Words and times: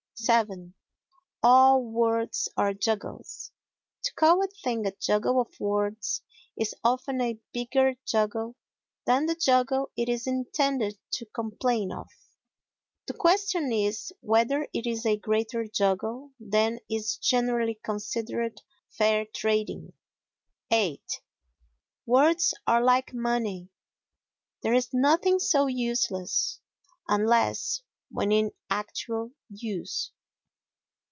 vii 0.27 0.71
All 1.41 1.81
words 1.83 2.47
are 2.55 2.75
juggles. 2.75 3.51
To 4.03 4.13
call 4.13 4.43
a 4.43 4.47
thing 4.63 4.85
a 4.85 4.91
juggle 4.91 5.41
of 5.41 5.59
words 5.59 6.21
is 6.55 6.75
often 6.83 7.19
a 7.21 7.39
bigger 7.53 7.95
juggle 8.05 8.55
than 9.07 9.25
the 9.25 9.33
juggle 9.33 9.89
it 9.97 10.07
is 10.07 10.27
intended 10.27 10.99
to 11.13 11.25
complain 11.25 11.91
of. 11.91 12.07
The 13.07 13.15
question 13.15 13.71
is 13.73 14.13
whether 14.21 14.67
it 14.75 14.85
is 14.85 15.07
a 15.07 15.17
greater 15.17 15.65
juggle 15.65 16.33
than 16.39 16.77
is 16.87 17.17
generally 17.17 17.79
considered 17.83 18.61
fair 18.91 19.25
trading. 19.25 19.91
viii 20.69 21.01
Words 22.05 22.53
are 22.67 22.83
like 22.83 23.11
money; 23.15 23.69
there 24.61 24.75
is 24.75 24.93
nothing 24.93 25.39
so 25.39 25.65
useless, 25.65 26.59
unless 27.07 27.81
when 28.13 28.29
in 28.29 28.51
actual 28.69 29.31
use. 29.49 30.11